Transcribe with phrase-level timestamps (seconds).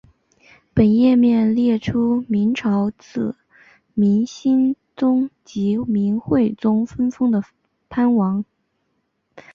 [0.73, 3.35] 本页面列出明朝自
[3.93, 7.43] 明兴宗及明惠宗分封的
[7.87, 8.43] 藩王。